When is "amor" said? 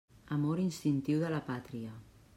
0.35-0.61